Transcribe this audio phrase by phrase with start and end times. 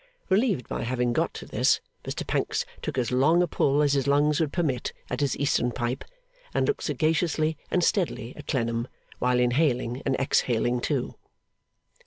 [0.29, 4.07] Relieved by having got to this, Mr Pancks took as long a pull as his
[4.07, 6.03] lungs would permit at his Eastern pipe,
[6.55, 8.87] and looked sagaciously and steadily at Clennam
[9.19, 11.13] while inhaling and exhaling too.